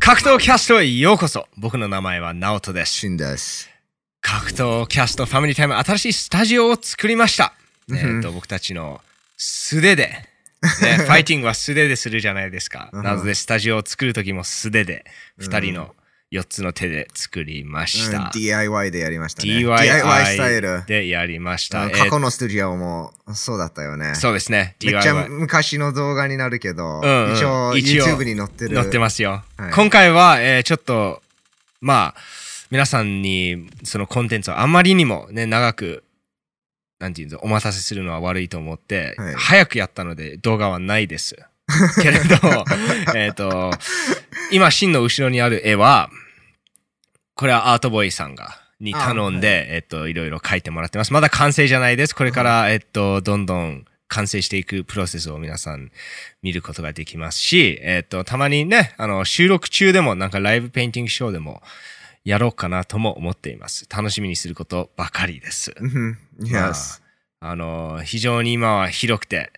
[0.00, 2.94] 格闘キャストへようこそ僕の名前はナオトです。
[2.94, 3.68] シンです。
[4.22, 7.52] 格闘キャストファミリータイム新しいスタジオを作りました。
[7.86, 9.02] うんえっと、僕たちの
[9.36, 10.08] 素手で、
[10.82, 12.88] ね、 ファイティングは素手でするじゃないですか。
[12.94, 15.04] うんなので、スタジオを作るときも素手で、
[15.38, 15.94] うん二人の
[16.32, 18.18] 4つの手で作りました。
[18.18, 19.48] うん DIY でやりましたね。
[19.48, 20.84] DIY スタイル。
[20.86, 21.90] でやりました。
[21.90, 24.14] 過去のスタジオもそうだったよね。
[24.14, 24.76] そうですね。
[24.80, 28.76] めっちゃ昔の動画になるけど、うんうん一応 YouTube に載ってる。
[28.76, 29.42] 載ってますよ。
[29.56, 31.20] はい今回は、えーちょっと、
[31.80, 32.20] まあ、
[32.70, 36.04] 皆さんにそのコンテンツをあんまりにもね、長く、
[37.00, 41.36] なんていうの、お待たせするのは悪いと思って、はい早くやったので動画はないです。
[42.02, 42.64] けれど、
[43.14, 43.72] えっと、
[44.50, 46.10] 今、真の後ろにある絵は、
[47.34, 51.12] これはアートボーイさんが、に頼んで、えっと、いろいろ描いてもらってます。
[51.12, 52.14] まだ完成じゃないです。
[52.14, 55.90] これから、えっと、どんどん完成していくプロセスを皆さん
[56.42, 61.62] 見ることができますし、えっと、たまにね、あの、収録中でも、なんかライブペインティングショーでも、
[62.24, 63.86] やろうかなとも思っています。
[63.88, 65.74] 楽しみにすることばかりです。
[65.78, 66.18] うん。
[66.50, 67.00] まあ Yes.
[67.40, 69.50] あの、非常に今は広くて、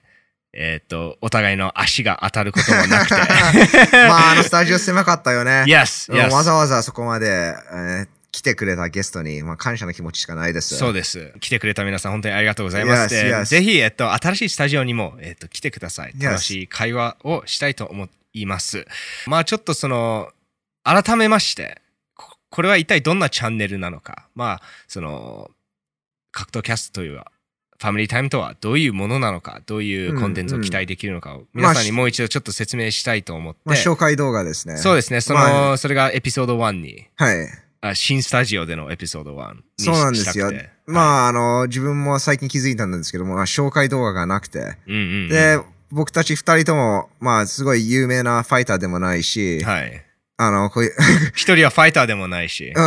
[0.55, 3.15] えっと、お互いの足が当たることもなくて。
[4.09, 5.65] まあ、あのスタジオ狭かったよね。
[5.67, 6.31] yes, うん yes.
[6.31, 10.75] わざわざそこまで、えー来てくれたゲストに、まあ、感謝の気持ちしかないです。
[10.77, 11.35] そうです。
[11.41, 13.15] 来てくれた皆さん、本当にありがとうございます。
[13.15, 13.45] Yes, で yes.
[13.45, 16.15] ぜひ、えっと、新しいスタジオにも、えっと、来てください。
[16.19, 18.87] 楽しい会話をしたいと思います。
[19.27, 20.31] まあ、ちょっとその、
[20.83, 21.83] 改めまして、
[22.17, 24.27] ここれは一体どんなチャンネルなのか。
[24.35, 25.51] まあ、その、
[26.31, 27.23] 格闘キャストという
[27.83, 33.61] ファミリータイムとはどういうものなのか、どういうコンテンツを期待できるのかを、皆さんにもう一度ちょっと説明したいと思って。
[33.65, 34.77] まあ、紹介動画ですね。
[34.77, 35.21] そうですね。
[35.21, 37.49] その、まそれがエピソード1に、はい。
[37.85, 40.53] あ新スタジオでのエピソード1にしそうなんですよ。
[40.87, 44.77] まあ、あの、自分も最近気づいたんですけども、まあ紹介動画がなくて。
[44.87, 45.59] うんうんうん、で、
[45.91, 50.05] 僕たち二人とも、まあ、すごい有名なファイターでもないし、はい。
[50.37, 50.93] あの、こういう、
[51.35, 52.65] 一人はファイターでもないし。
[52.65, 52.81] でこ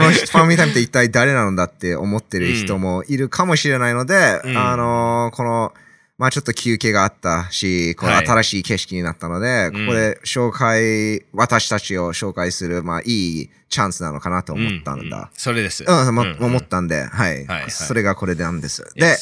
[0.00, 5.72] のファミリータイムって一体誰なのだって思ってる人もいるかもしれないので、うんあの、この、
[6.18, 15.30] まあちょっと休憩があったし、このはい新しい景色になったので、うんここで紹介、私たちを紹介する、まあいいチャンスなのかなと思ったんうんうんだ。
[15.36, 15.84] それです。
[15.84, 18.86] うん、まうんうん思ったんで、はい、はいはいそれがこれなんです。
[18.94, 19.16] で、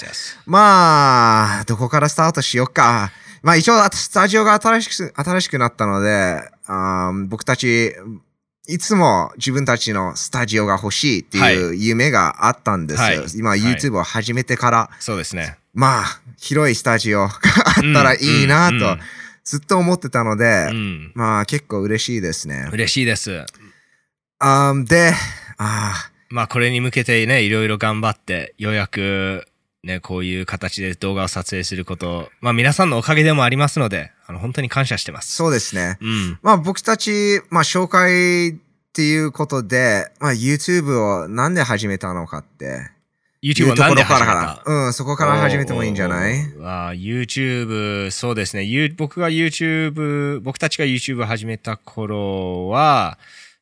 [0.47, 3.13] まあ、どこからスタートしようか。
[3.43, 7.95] まあ一応、スタジオが新しく、新しくなったので、あー僕たち、
[8.69, 13.01] いつも自分たちのスタジオが欲しいっていう夢があったんです。
[13.01, 15.59] はい今、はい YouTube を始めてから、そうですね。
[15.75, 16.05] まあ、
[16.39, 17.33] 広いスタジオが
[17.67, 19.03] あったらいいなと
[19.45, 21.13] ずっと思ってたので、うん。
[21.15, 22.69] まあ結構嬉しいですね。
[22.73, 23.45] 嬉しいです。
[24.39, 25.13] あーで、
[25.59, 29.49] あまあ、これに向けてね、いろいろ頑張って、ようやく、
[29.83, 35.35] ね、こういう形で動画を撮影すること、まあ、皆さんのおかげでもありますので、あの、本当に感謝してます。
[35.35, 35.99] そうですね。
[36.01, 36.39] うん。
[36.43, 38.55] まあ僕たち、まあ紹介っ
[38.93, 42.91] ていうことで、まあ YouTube をなんで始めたのかって。
[43.43, 44.71] YouTube は何で始めろからた？
[44.71, 46.35] うん、そこから始めてもいいんじゃない？
[46.61, 48.65] あー ?YouTube、そうですね。
[48.65, 53.19] ゆ僕が YouTube、僕たちが YouTube を始めた頃は、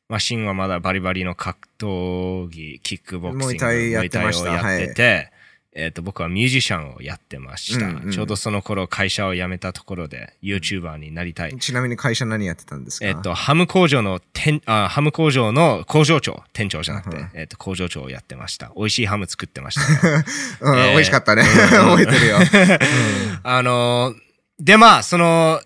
[0.09, 5.31] まあ、シンはまだバリバリの格闘技、キックボクシング、ムイタイをやってて、
[5.79, 11.57] えっ、と、僕はミュージシャンをやってました、うんうんちょうどその頃会社を辞めたところで YouTuber になりたい。
[11.59, 13.05] ちなみに会社何やってたんですか？
[13.07, 18.71] えっ、と、ハム工場の店、あ、ハム工場の工場長、店長じゃなくてうん、えっ、と、工場長をやってました。
[18.75, 20.23] 美味しいハム作ってましたよ。
[20.61, 21.43] うん、えー美味しかったね。
[21.43, 21.47] うん
[21.97, 22.37] 覚えてるよ。
[23.43, 24.29] あのー
[24.59, 25.61] で、まあ、その、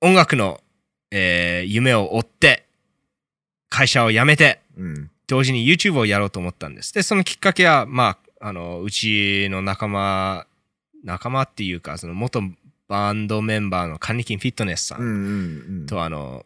[0.00, 0.60] 音楽の、
[1.10, 2.66] えー夢を追って、
[3.70, 5.10] 会社を辞めて、うん。
[5.26, 6.92] 同時に YouTube をやろうと思ったんです。
[6.94, 10.46] で、そのきっかけは、まあ、あの、うちの仲間、
[11.04, 12.42] 仲間っていうか、その元
[12.88, 15.86] バンドメンバーのカニキンフィットネスさうん。
[15.86, 16.44] と、あの、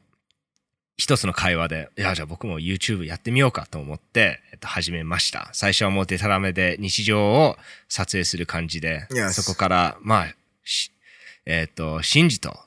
[0.96, 5.48] 一つの会話で、いや、じゃあ僕も YouTube やってみようかと思って、えっと、始めました。
[5.52, 7.56] 最初はもうデタラメで日常を
[7.88, 10.34] 撮影する感じで、そこから、まあ、
[10.64, 10.90] し
[11.46, 12.58] えっ、と、シンジと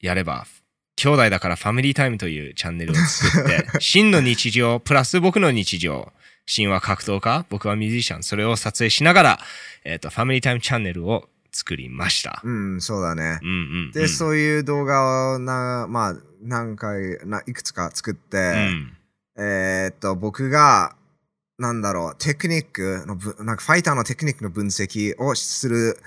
[0.00, 0.46] やれば、
[0.96, 6.12] 兄弟だからファミリータイムというチャンネルを作って、 シンの日常、プラス僕の日常、
[6.46, 9.38] シンは格闘家、僕はミュージシャン、それを撮影しながら、
[9.84, 12.42] えっ、と、ファミリータイムチャンネルを作りました。
[12.44, 13.44] うん、そうだねう。
[13.44, 13.92] んうん、うん。
[13.92, 18.96] で、そういう動画をな、まあ、何回、ないくつか作って、うん。
[19.38, 20.96] えーっと、僕が、
[21.58, 25.98] なんだろう、テクニックのぶ、なんかファイターのテクニックの分析をする、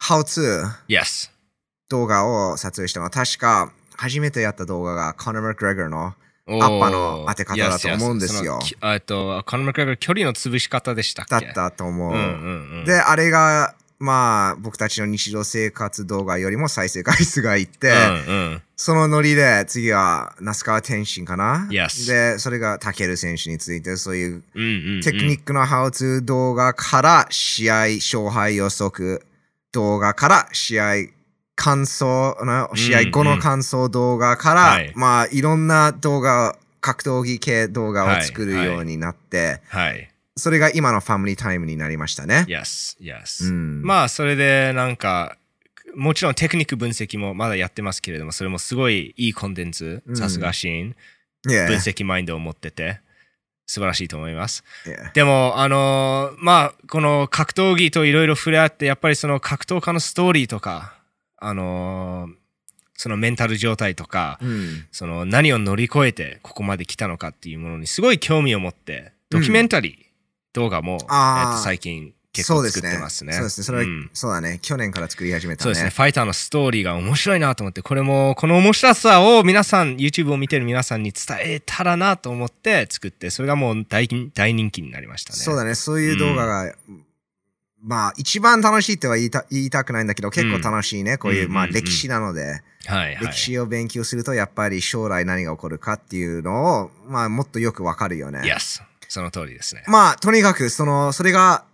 [0.00, 1.30] How to Yes.
[1.88, 6.14] 動画を撮影したのは、確か、初めてやった動画が、コナー・マクグレガーの、
[6.46, 11.46] アッパの当て方だと思うんですよえっと、コナー・マクレガー距離の潰し方でしたっけ？
[11.46, 12.12] だったと思う。
[12.12, 12.84] うんうんうん。
[12.84, 18.62] で、あれが、まあ、僕たちの日常生活動画よりも再生回数がいって、うんうん。
[18.76, 24.42] そのノリで次は、那須川天心かな？Yes で、それがタケル選手について、そういう。
[25.02, 29.24] テクニックのハウツー動画から試合勝敗予測
[29.72, 30.94] 動画から試合
[31.56, 40.10] 感想の試合後の感想動画から、はいまあいろんな動画格闘技系動画を作るようになって、はい。
[40.36, 42.44] それが今のファミリータイムになりましたね。
[42.48, 43.48] Yes, yes.
[43.48, 45.36] うんまあ、それでなんか、
[45.94, 50.96] もちろんテクニック分析もまだやってますけれども、それもすごいいいコンテンツ、うんさすがシーン、
[51.46, 53.00] Yeah, 分析マインドを持ってて、
[53.66, 54.64] 素晴らしいと思います。
[54.86, 55.12] yeah.
[55.14, 60.93] でも、あのーまあ、この格闘技といろいろ触れ合って、やっぱりその格闘家のストーリーとか、
[61.46, 62.34] あのー
[62.96, 69.94] そのメンタル状態とか、うんその何を乗り越えてここまで来たのかっていうものにすごい興味を持って、ドキュメンタリー
[70.52, 70.98] 動画も、えっ
[71.56, 72.86] と最近結構作。
[72.86, 73.32] ってますね。
[73.32, 73.64] そうですね。
[73.64, 74.58] それは、うんそうだね。
[74.60, 75.62] 去年から作り始めたね。
[75.64, 75.90] そうですね。
[75.90, 85.38] ファイターのストーリーが面白いなと思って、これも、この面白さを皆さん、YouTube を見てる皆さんに伝えたらなと思って作って、それがもう大大人気になりましたね。
[85.38, 85.74] そうだね。
[85.76, 86.74] そういう動画が、
[87.84, 91.18] まあ、一番楽しいっては言いた言いたくないんだけど、結構楽しいね。
[91.18, 93.26] こういう、まあ、うんうんうん歴史なので、はい、はい。
[93.26, 98.40] 歴史を勉強すると、やっぱり将来何が起こるかっていうのを、まあ、もっとよくわかるよね。
[98.40, 98.82] Yes。
[99.08, 99.84] その通りですね。
[99.86, 101.64] まあ、とにかく、その、それが、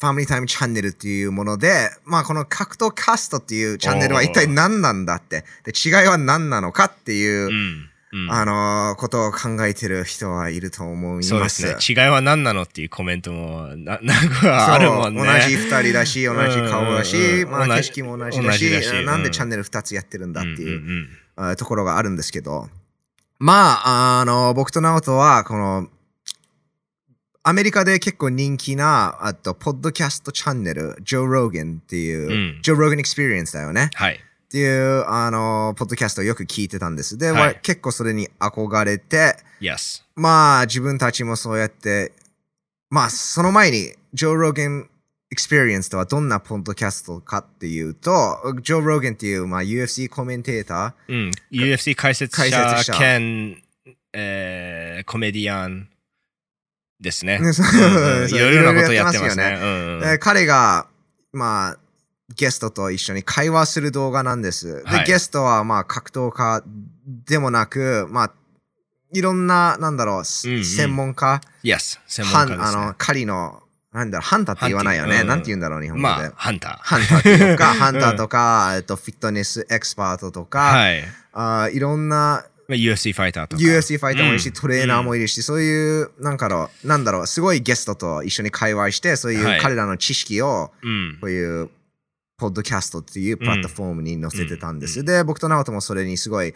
[0.00, 7.88] ファミリータイムチャンネルっていうもので、まあ、この格闘キャストっていうチャンネルは一体何なんだって、で、違いは何なのかっていう、うん。
[8.12, 11.28] うんあのーことを考えてる人はいると思います。
[11.28, 12.04] そうですね。
[12.04, 15.22] 違いは何なのっていうコメントも、な、 なんかあるもんね。
[15.24, 22.68] 同じ二人だし、同じ顔だしう、んまあ、景色も同じだし、だしなんでうんチャンネル二つやってるんだっていう,、んんんあところがあるんですけど、
[23.38, 25.88] まあ、あの、僕と直人は、この、
[27.42, 33.90] アメリカで結構人気な、あと、ポッドキャストチャンネル、ジョー・ローゲンっていう、うんジョー・ローゲン・エクスペリエンスだよね。
[33.94, 34.20] はい。
[34.52, 37.16] っていう、あの、ポッドキャストをよく聞いてたんです。
[37.16, 40.02] で、はい結構それに憧れて、Yes。
[40.14, 42.12] まあ、自分たちもそうやって、
[42.90, 44.90] まあ、その前に、ジョー・ローゲン・
[45.30, 48.12] エクスペリエンスとはどんなポッドキャストかっていうと、
[48.62, 51.30] ジョー・ローゲンっていう、まあ、UFC コメンテータうん。
[51.50, 53.62] UFC 解説解者説者兼、
[54.12, 55.88] えー、コメディアン
[57.00, 57.40] ですね。
[57.40, 59.58] いろいろなことやってますね。
[59.58, 60.88] うんうんー、で彼が、
[61.32, 61.78] まあ、
[62.34, 64.82] ゲストと一緒に会話する動画なんです。
[64.82, 66.62] で、はいゲストは、まあ、格闘家
[67.26, 68.32] でもなく、まあ、
[69.12, 71.98] いろんな、なんだろう、うんうん専門家、Yes。
[72.06, 72.94] 専門家ねあの、。
[72.96, 75.16] 狩りの、なんだろう、ハンターって言わないよね。
[75.16, 76.14] ハンティングなんて言うんだろう、日本語で。
[76.14, 76.78] まあ、ハンター。
[76.78, 81.04] ハンターっていうか、 ハンターとか、えっと、フィットネスエキスパートとか、はい。
[81.34, 83.62] あーいろんなまあ UFC ファイターとか。
[83.62, 91.18] UFC ファイターもいるし、うんトレーナーもいるし、そういう、なんかの、なんだろう、すごいゲストと一緒に会話して、そういはいう彼らの知識を、うん。
[91.20, 91.70] こういう、
[92.42, 95.00] ポッドキャストっていうプラットフォームに載せてたんです。
[95.00, 96.48] うんで、僕と直人もそれにすごい、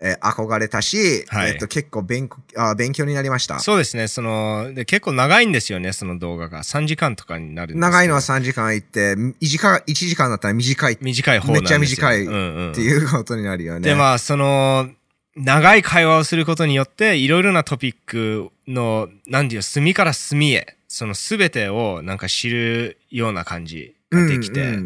[0.00, 3.60] えー憧れたし、はいえっと、結構勉あ勉強になりました。
[3.60, 4.08] そうですね。
[4.08, 6.62] その、で結構長いんですよね、その動画が。
[6.62, 11.78] 3時間とかになる長いのは3時間行って、1時間 ,1 時間だったら短いっ短い方なんですよ。
[11.80, 13.80] めっちゃ短いうんうんていうことになるよね。
[13.80, 14.88] で、まあ、その、
[15.36, 24.78] 長い会話をすることによって、いろいろなトピックの、なんていうの、隅から隅へ、その全てをなんか知るような感じができて、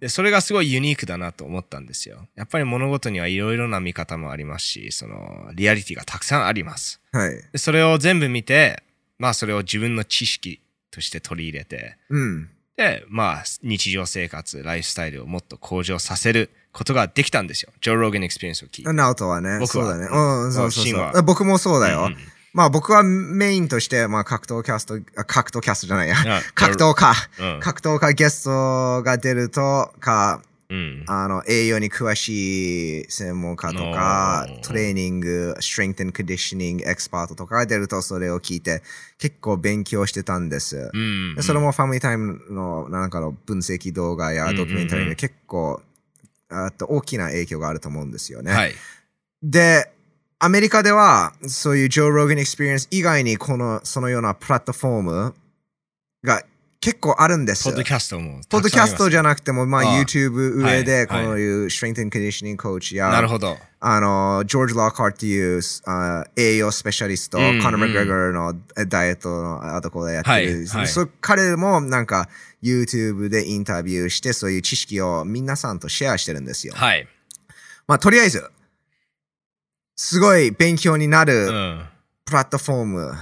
[0.00, 2.26] で、それがすごいユニークだなと思ったんですよ。
[2.34, 7.00] やっぱり物事にはいろいろな見方もありますし、その、リアリティがたくさんあります。
[7.12, 7.30] はい。
[7.52, 8.82] でそれを全部見て、
[9.18, 12.50] まあそれを自分の知識として取り入れて、うん。
[12.76, 17.72] で、まあ日常生活、ライフスタイルをもっと向上させることができたんですよ。
[17.80, 18.92] ジョー・ローゲン・エクスペリエンスを聞いて。
[18.92, 19.58] ナオトはね。
[19.60, 20.08] 僕はそうだね。
[20.10, 21.22] うん、そうそうそう。
[21.22, 22.06] 僕もそうだよ。
[22.06, 22.16] うん
[22.54, 26.40] まあ僕はメインとして、まあ格闘キャスト、あ格闘キャストじゃないやや。
[26.54, 27.12] 格闘家。
[27.38, 31.04] うん格闘家ゲストが出るとか、うん。
[31.08, 38.82] あの、栄養に詳しい専門家とかトレーニング、strength and conditioning エキスパートとかが出るとそれを聞いて
[39.18, 40.90] 結構勉強してたんです。
[40.92, 45.82] うんでそれもファミリータイムのなんかの分析動画やドキュメンタリーに結構、
[46.48, 48.52] あと大きな影響があると思うんですよね。
[48.52, 48.74] はい。
[49.42, 49.93] で、
[50.38, 55.34] アメリカではそういうジョー・ローゲン・エクスペリエンス以外にこのそのようなプラットフォーム
[56.22, 56.42] が
[56.84, 57.64] 結構あるんです。
[57.64, 63.56] ポッドキャストもポッドキャストじゃなくても、まあ、YouTube 上で、こはいのいう Strength and Conditioning Coach や、なるほど。
[63.80, 68.54] あの、ジョージ・ロックハートっていうあ栄養スペシャリスト、うんコナー・マグレガーの
[68.86, 72.28] ダイエットのあところでやってる、はいはいそ彼もなんか
[72.62, 76.74] YouTube でインタビューして、そういう知識を皆さんとシェアしてるんですよ。
[76.76, 77.08] はい。
[77.86, 78.44] まあ、とりあえず、
[79.96, 81.86] すごい勉強になうるん。
[82.24, 83.14] プラットフォーム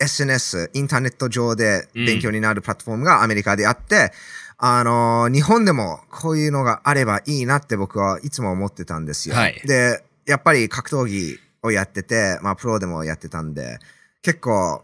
[0.00, 4.12] SNS、インターネット上で勉強になるプラットフォームがアメリカであって、
[4.56, 9.34] あのー日本でもこういうのがあればいいなって僕はいつも思ってたんですよ。
[9.34, 13.78] はいで、やっぱり格闘技をやってて、まあプロでもやってたんで、
[14.22, 14.82] 結構、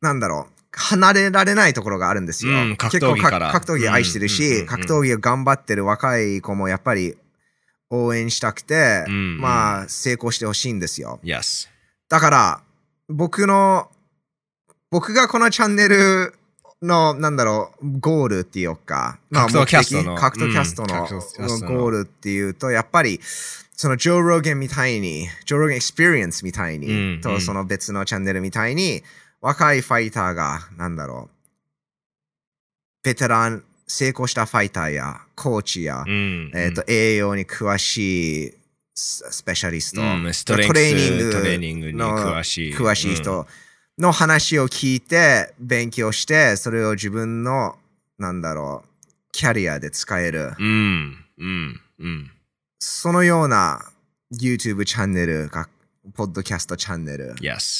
[0.00, 2.52] なんだろう、離れられないところがあるんですよ。
[2.52, 7.16] うん格闘技から結構か格闘技愛してるし、うんうんうんうん格闘技を頑張ってる若い子もやっぱり
[7.90, 11.20] 応援したくて、うんうんまあ成功してほしいんですよ。
[11.22, 11.68] Yes.
[12.08, 12.60] だから、
[13.08, 13.90] 僕の、
[14.90, 16.34] 僕がこのチャンネル
[16.82, 29.02] の、なんだろう、ゴールっていうか、まあ格闘キャストの格闘キャストの,、ゴールっていうと、やっぱり、そのジョー・ローゲンみたいに、ジョー・ローゲン・エクスペリエンスみたいに、と、うんうんその別のチャンネルみたいに、
[29.40, 31.34] 若いファイターが、なんだろう、
[33.04, 36.52] ベテラン、成功したファイターや、コーチや、うん。
[36.54, 38.54] えっ、と、栄養に詳しい
[38.94, 43.46] ススペシャリスト、うんストレトレーニングトレーニングにの詳しい詳しい人
[43.98, 47.76] の話を聞いて、勉強して、それを自分の、
[48.18, 51.24] なんだろう、キャリアで使える、うん。
[51.38, 51.80] うん。
[51.98, 52.30] うん。
[52.78, 53.80] そのような
[54.32, 55.68] YouTube チャンネルが、
[56.14, 57.34] ポッドキャストチャンネル.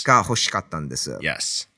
[0.04, 1.12] が欲しかったんです。
[1.22, 1.68] Yes.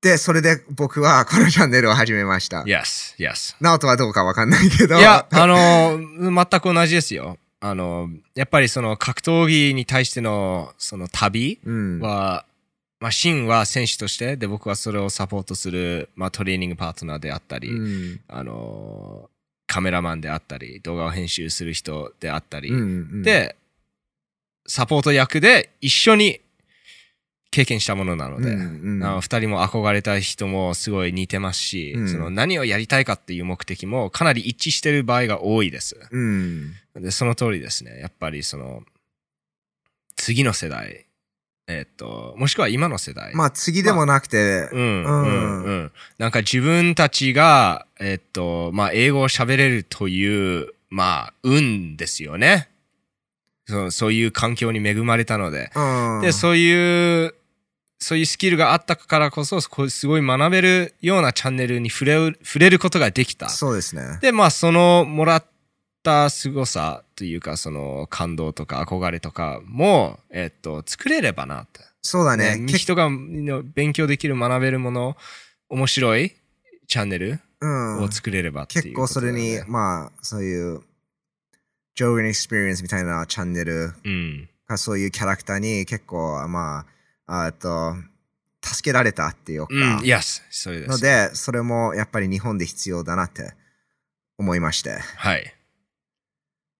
[0.00, 2.62] で、それで僕は このチャンネルを始めました。
[2.62, 3.16] Yes.
[3.18, 3.56] Yes.
[3.60, 4.98] ナオトはどうかわかんないけど。
[4.98, 7.38] いや、あの、全く同じですよ。
[7.60, 12.00] あの、やっぱりその格闘技に対してのその旅うん。
[12.00, 12.44] は、
[13.00, 19.30] まあ、シンは選手として、で、僕はそれをサポートする、まあ、トレーニングパートナーであったり、うんあの、
[19.66, 23.56] カメラマンであったり、動画を編集する人であったり、うんうん、で、
[24.66, 26.40] サポート役で一緒に
[27.50, 35.96] 経験したものなので、うんうんあの二人も憧れた人もすごい似てますし、うんその何をやりたいかっていう目的もかなり一致してる場合が多いです。
[36.10, 36.74] うん。
[36.94, 37.98] で、その通りですね。
[38.00, 38.82] やっぱりその、
[40.16, 41.06] 次の世代、
[41.68, 43.34] えっと、もしくは今の世代。
[43.34, 45.92] まあ次でもなくて、うん、ううんん、うん。
[46.18, 52.70] なんか自分たちが、えっと、まあ、英語を喋れるという、まあ、運ですよね。
[53.66, 55.70] そうそういう環境に恵まれたので。
[55.74, 57.34] うんで、そういう、
[57.98, 63.48] そういうスキルがあったからこそ、すごい学べるようなチャンネルに触れる触れることができた。
[63.48, 64.18] そうですね。
[64.20, 65.44] で、まあ、そのもらっ
[66.02, 71.80] た凄さというか、その感動とか憧れとかも、えっと、作れればなって。
[72.00, 72.56] そうだね。
[72.56, 75.16] ね、結人がの勉強できる、学べるもの、
[75.68, 76.36] 面白い
[76.86, 80.82] チャンネルうんを作れればっていう結ことだよ構それにね、、まあ、そういう、
[81.96, 84.48] ジョー・ローゲン・エクスペリエンスみたいなチャンネルうん。
[84.68, 86.86] がそういうキャラクターに結構、まあ、
[87.28, 87.94] あと、
[88.62, 90.90] 助けられたっていうか、うん、yes、それです。
[90.90, 93.52] ので、それもやっぱり日本で必要だなって
[94.38, 94.98] 思いまして。
[95.16, 95.54] はい。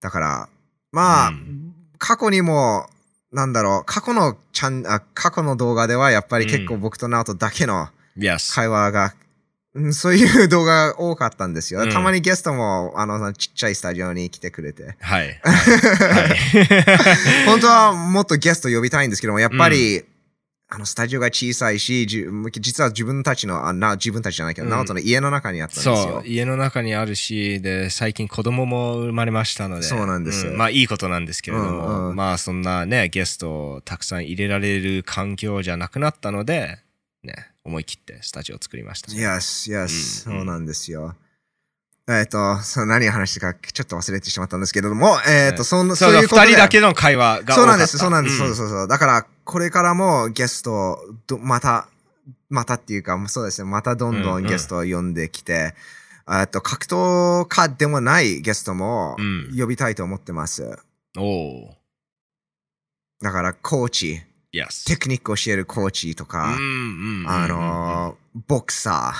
[0.00, 0.48] だから、
[0.90, 2.88] まあ、うん過去にも、
[3.32, 7.88] なんだろう、過去のチャンあ過去の動画ではやっぱり結構僕とナオトだけの。
[8.54, 9.14] 会話が、
[9.74, 11.82] うんそういう動画が多かったんですよ。
[11.82, 14.96] うんたまにゲストも、あの、ちっちゃいスタジオに来てくれて。
[15.00, 15.38] はい。
[15.42, 17.46] はい。
[17.46, 20.04] 本当はもっとゲスト呼びたいんですけども、やっぱり、
[20.70, 22.26] あの、スタジオが小さいし、じ
[22.60, 25.96] 実は自分たちの、あな自分たちじゃないけど、うんナオトの家の中にあったんですよ。
[25.96, 29.82] そう、家の中にあるし、で、最近子供も生まれましたので。
[29.82, 36.78] そうなんですまあ、いいことなんですけれども、うんうんまあ、そんなね、ゲストをたくさん入れられる環境じゃなくなったので、
[37.22, 39.10] ね、思い切ってスタジオを作りました。
[39.10, 39.84] Yes, yes、
[40.30, 41.16] うんそうなんですよ。
[42.10, 47.54] えっ、と、その何を話したかちょっと忘れてしまったんですけれども、えっ、と、そんそうだ、そういうことで二人だけの会話が多かった。
[47.54, 48.88] そうなんです、そうなんです、そううそうそう。
[48.88, 51.88] だから、これからもゲストど、また、
[52.50, 54.44] またっていうか、そうですね、またどんどうんうん。
[54.44, 55.74] んゲストを呼んできて、
[56.30, 59.56] えっと、格闘家でもないゲストもうん。
[59.58, 60.78] 呼びたいと思ってます。
[61.16, 61.74] おお
[63.22, 64.66] だから、コーチ、ー。
[64.66, 64.86] Yes。
[64.86, 69.14] テクニックを教えるコーチとか、うんうんあのー、ボクサ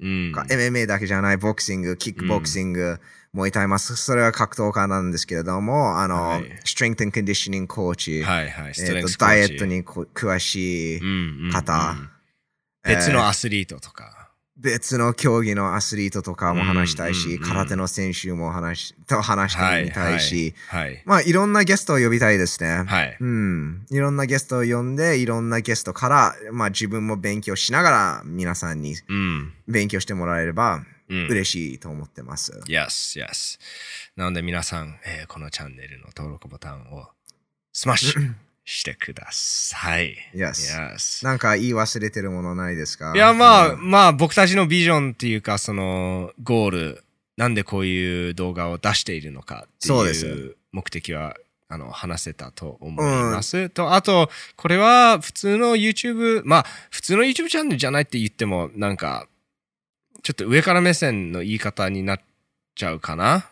[0.00, 0.08] うん。
[0.08, 2.98] ーとか、MMA だけじゃない、ボクシング、キックボクシング
[3.34, 3.96] もいたいます。
[3.96, 8.74] それは格闘家なんですけれども、あの、はいストレングコンディショニングコーチ、はいはい。
[8.74, 11.00] スえっとトレングスコーチダイエットにこ詳しい、
[11.52, 11.96] 方
[12.84, 14.24] 別のえーアスリートとか。
[14.56, 20.84] 別の競技のアスリートとかも話したいし、うんうんうん空手の選手も話しと話してみたいし、はい。
[20.84, 21.02] はい。
[21.04, 22.84] まあいろんなゲストを呼びたいですね。
[22.86, 23.16] はい。
[23.18, 23.86] うん。
[23.90, 29.52] いろんなゲストを呼んで、いろんなゲストから、まあ自分も勉強しながら皆さんにうん。
[29.66, 30.86] 勉強してもらえればうん。
[31.28, 32.52] 嬉しいと思ってます。
[32.66, 33.58] Yes, yes.
[34.16, 37.08] なので皆さん、えーこのチャンネルの登録ボタンを
[37.72, 40.16] スマッシュしてください。
[40.34, 41.24] Yes Yes.
[41.24, 43.12] なんか言い忘れてるものないですか？
[43.14, 47.04] いや、まあ、うんまあ、僕たちのビジョンっていうか、その、ゴール、
[47.36, 51.36] なんでこういう動画を出しているのかっていう目的は、
[51.68, 53.68] あの、話せたと思います。
[53.70, 59.26] と、あと、これは普通の YouTube、まあ、普通の YouTube チャンネルじゃないって言っても、なんか、
[60.24, 62.20] ちょっと上から目線の言い方になっ
[62.74, 63.46] ちゃうかな？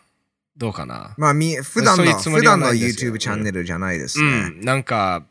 [0.57, 1.13] どうかな？
[1.19, 4.49] まあ、み、普段の、普段の YouTube チャンネルじゃないですうね。
[4.49, 5.23] ん、なんか、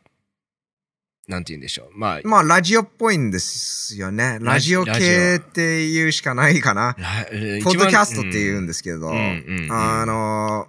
[1.27, 1.99] なんて言うんでしょう。
[1.99, 4.39] まあ、まあ、ラジオっぽいんですよね。
[4.41, 6.97] ラジオ系っていうしかないかな。
[6.97, 7.27] ラ
[7.65, 10.69] ポッドキャストって言うんでですけど、うんうんうんあの、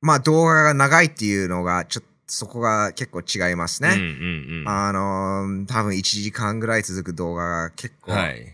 [0.00, 4.60] まあ動画が長いっていうのが、ちょっとそこが結構違いますうんうんね。
[4.60, 4.68] うん。
[4.68, 8.53] あの、多分1時間ぐらい続く動画が結構、はい。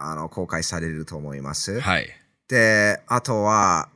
[0.00, 1.80] あの公開されると思います。
[1.80, 2.08] はい。
[2.48, 3.88] で、あとは、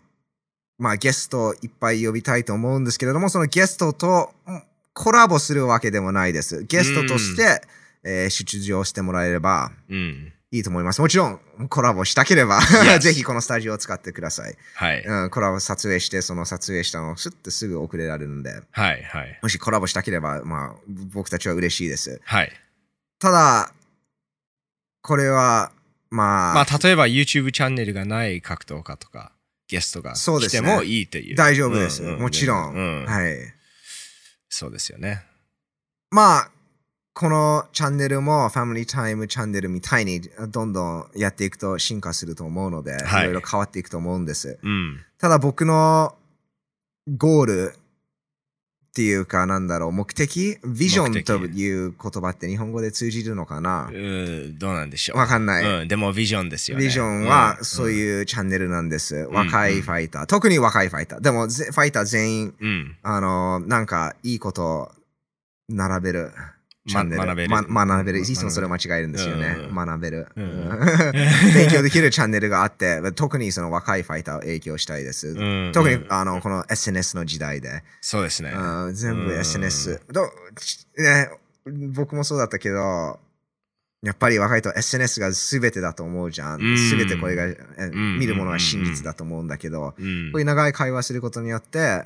[0.78, 6.62] まあゲストいっぱい呼びたいと思うんですけれども、そのゲストとうんコラボするわけでもないです。
[6.64, 7.62] ゲストとして、
[8.04, 10.32] えー出場してもらえればうん。
[10.52, 11.00] いいと思います。
[11.00, 12.60] もちろんコラボしたければ.
[13.00, 14.56] ぜひこのスタジオを使ってください。
[14.74, 15.02] はい。
[15.04, 19.02] うん、コラボ撮影して、その撮影したのをスッてすぐ送れられるんで、はい。
[19.02, 19.38] はい。
[19.42, 20.80] もしコラボしたければ、まあ、
[21.12, 22.20] 僕たちは嬉しいです。
[22.24, 22.52] はい。
[23.18, 23.72] ただ、
[25.02, 25.72] これは、
[26.14, 29.32] まあ、まあ、例えば YouTube チャンネルがない格闘家とか、
[29.66, 31.36] ゲストがそうですね来てもいいという。
[31.36, 32.04] 大丈夫です。
[32.04, 33.36] ううもちろん,、うんはい。
[34.48, 35.24] そうですよね。
[36.10, 36.50] まあ、
[37.14, 44.58] このチャンネルもファミリータイムチャンネルみたいにどんどんやっていくと進化すると思うので、はいいろいろ変わっていくと思うんです。
[44.62, 45.00] うん。
[45.18, 46.14] ただ僕の
[47.08, 47.74] ゴール
[48.94, 50.56] っていうかなんだろう、目的？
[50.64, 53.90] ビジョンという言葉って日本語で通じるのかな？
[53.92, 55.18] うんどうなんでしょう。
[55.18, 55.64] わかんない。
[55.82, 56.84] うん、でもビジョンですよね。
[56.84, 59.24] ビジョンはそうういうチャンネルなんです。
[59.24, 60.26] ん若いファイター。
[60.26, 61.20] 特に若いファイター。
[61.20, 62.54] でもぜファイター全員、ん。
[62.60, 62.96] うん。
[63.02, 64.92] あの、なんかいいことを
[65.68, 66.30] 並べる。
[66.86, 67.22] チャンネル。
[67.22, 68.18] ま学べるま学べる。
[68.18, 69.56] うんいつもそれ間違えるんですよね。
[69.70, 75.28] うん学べる、 勉強できるチャンネルがあって、特にその若いファイターを影響したいです。
[75.28, 75.32] う
[75.68, 77.82] ん特にうんあのこの SNS の時代で。
[78.00, 78.52] そうですね。
[78.54, 80.00] うん全部うん SNS。
[80.98, 81.30] ね、
[81.94, 83.18] 僕もそうだったけど、
[84.02, 86.60] やっぱり若いと SNS が全てだと思うじゃん。
[86.60, 87.46] うん全てこれが、
[88.18, 92.04] 見るものは真実だと思うんだけど、うんこういう長い会話することによって、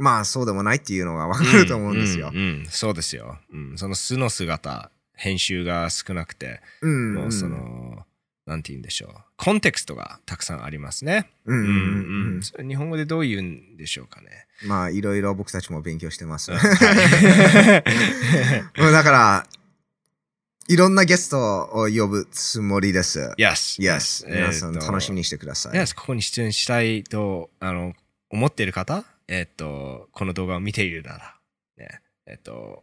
[0.00, 2.36] まあそうでもないっていうのが分かると思うんですよう。
[2.36, 3.38] んうんそうですよ。
[3.52, 7.14] うん、その素の姿、編集が少なくて、うん。
[7.14, 8.06] もうその、
[8.46, 9.10] なんて言うんでしょう。
[9.36, 11.30] コンテクストがたくさんありますね。
[11.44, 14.46] うん、それ日本語でどう言うんでしょうかね。
[14.66, 16.50] まあいろいろ僕たちも勉強してます。
[16.56, 17.82] だか
[19.10, 19.46] ら、
[20.68, 23.34] いろんなゲストを呼ぶつもりです。
[23.36, 23.82] yes.
[23.82, 24.26] Yes。
[24.26, 25.72] 皆さん楽しみにしてください。
[25.72, 27.94] Yes、ここに出演したいとあの
[28.30, 31.34] 思っている方、えっと、この動画を見ているなら、
[31.78, 32.82] ね、えっと、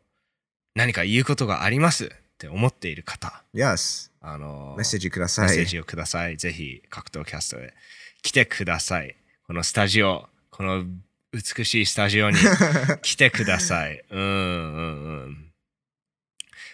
[0.76, 4.12] 何か言うことがありますって思っている方、Yes。
[4.22, 5.48] あの、メッセージください。
[5.48, 6.38] メッセージをください。
[6.38, 7.74] ぜひ、格闘キャストへ
[8.22, 9.18] 来てください。
[9.46, 10.86] このスタジオ、この
[11.34, 12.38] 美しいスタジオに
[13.04, 14.02] 来てください。
[14.10, 15.52] うんうんうん。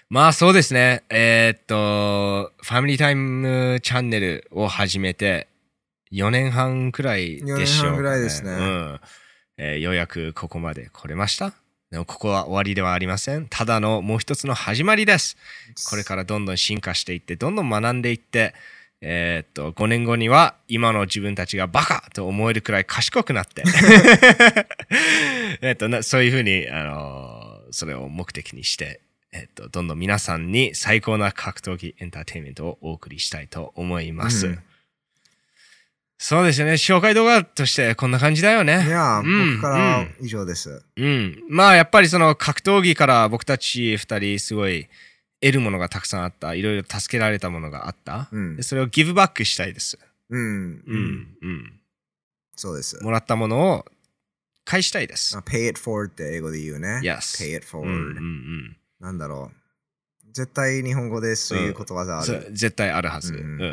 [0.09, 1.01] まあそうですね。
[1.09, 5.47] えーっと、ファミリータイムチャンネルを始めて
[6.11, 7.55] 4年半くらいでしょうか、ね。
[7.55, 9.01] 4年半くらいですねうん
[9.65, 11.53] えーようやくここまで来れました。
[11.89, 13.47] でもここは終わりではありません。
[13.47, 15.37] ただのもう一つの始まりです。
[15.89, 18.53] これからどんどん進化していって、どんどん学んでいって、
[18.99, 23.63] えーっと、5年後には今の自分たちがバカと思えるくらい賢くなって、
[25.61, 34.45] えっとな、そういうふうに、あのーそれを目的にして、えっと、どんどん皆さんに最高な格闘技エンターテインメントをお送りしたいと思います。
[34.47, 34.59] うん
[36.17, 36.73] そうですよね。
[36.73, 38.85] 紹介動画としてこんな感じだよね。
[38.85, 40.81] いや、うん僕から以上です。
[40.95, 41.43] うん。
[41.49, 44.87] まあやっぱりその格闘技から僕たち二人すごい
[45.41, 46.53] 得るものがたくさんあった。
[46.53, 48.29] いろいろ助けられたものがあった。
[48.31, 49.99] うんでそれをギブバックしたいです。
[50.29, 50.39] うん。
[50.39, 50.97] ううん。
[50.97, 51.27] ん。
[51.41, 51.79] うん。
[52.55, 53.03] そうです。
[53.03, 53.85] もらったものを
[54.65, 55.43] 返したいですまあ。
[55.43, 57.01] pay it forward って英語で言うね。
[57.03, 58.77] Yes pay it うん forward、うんうん。
[59.01, 59.57] なんだろう。
[60.33, 62.47] 絶対日本語でそういうことわざあそる。
[62.49, 63.65] う絶対あるはず、ううんんう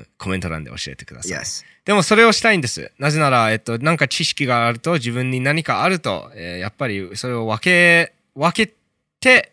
[0.00, 0.06] ん。
[0.18, 1.38] コメント欄で教えてください。
[1.38, 1.64] yes。
[1.84, 2.90] でもそれをしたいんです。
[2.98, 8.74] なぜなら、えっと、なんか知識があると、自分に何かあると、えーやっぱりそれを分け、分け
[9.20, 9.52] て、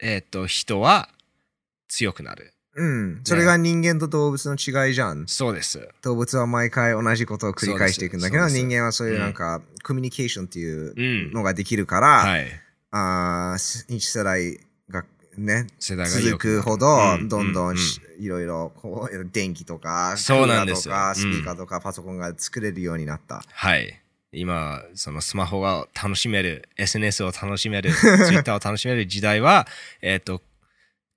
[0.00, 1.08] えっと、人は
[1.88, 2.52] 強くなる。
[2.74, 3.20] うん。
[3.24, 5.26] それが人間と動物の違いじゃん。
[5.28, 5.88] そうです。
[6.02, 11.32] 動物は毎回同じことを繰り返していくんだけど、人間はそういうなんか、コミュニケーションっていううん。
[11.32, 12.46] のができるから、はい。
[12.90, 14.60] あー一世代が
[15.36, 23.42] ね、世代が良続くほなど、るどんどうんしいろいろこう電気とか、そうなんですよスピーカーとか、パソコンが作れるようになった。
[23.50, 23.98] はい。
[24.32, 27.92] 今、そのスマホが楽しめる、SNS を楽しめる、
[28.28, 29.66] Twitter を楽しめる時代は、
[30.00, 30.42] えっと、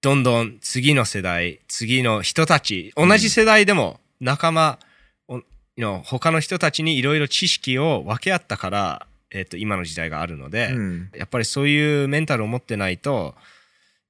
[0.01, 4.80] どんどん次の世代、次の人たち、同じ世代でも仲間、
[5.28, 5.43] お you
[5.78, 11.10] know 他の人たちにいろいろ知識を分け合ったから、えっと今の時代があるので、うん。
[11.15, 13.36] やっぱりそういうメンタルを持ってないと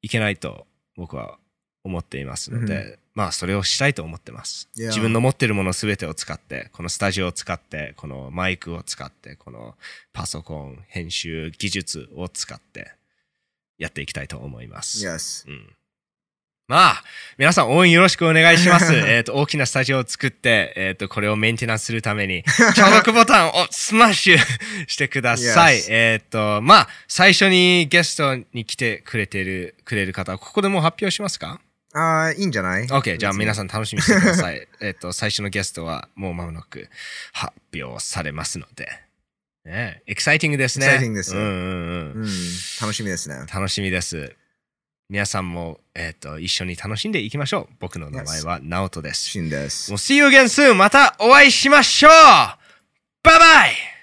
[0.06, 1.40] いけないと僕は
[1.84, 4.70] 思っていますので、うまあそれをしたいと思ってます。
[4.76, 9.74] 自分の持ってるものすべてを使って、このスタジオを使って、このマイクを使って、この
[10.14, 12.92] パソコン、編集技術を使って
[13.80, 15.04] やっていきたいと思います。
[15.08, 15.50] Yes.
[15.50, 15.76] うん
[16.68, 17.04] まあ、
[17.38, 18.92] 皆さん応援よろしくお願いします。
[19.06, 22.44] えっと、大きなスタジオを作って、えっ、と、これをメンテナンスするために、
[22.76, 24.38] 登録ボタンをスマッシュ
[24.88, 25.84] してください。
[25.90, 31.60] えっと、まあ、最初にゲストに来てくれてる、くれる方、ここでもう発表しますか？
[31.94, 33.56] ああ、いいんじゃない ?OK、じゃあ皆ん。
[33.56, 34.68] さん楽しみにしてください。
[34.82, 36.90] えっと、最初のゲストはもう間もなく
[37.32, 38.90] 発表されますので。
[39.66, 40.88] ねエキサイティングですね。
[40.88, 42.24] Exciting ですうんうんうん。
[42.24, 42.30] うん。
[42.82, 43.46] 楽しみですね。
[43.54, 44.36] 楽しみです。
[45.08, 47.76] 皆さんも、えっ、と、一緒に楽しんでいきましょう。
[47.80, 49.30] 僕の名前はナオトです。
[49.30, 50.74] シンですもう See you again soon!
[50.74, 53.95] またお会いしましょうバイバイ